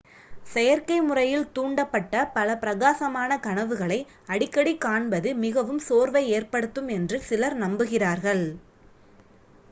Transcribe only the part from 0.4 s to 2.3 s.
செயற்கைமுறையில் தூண்டப்பட்ட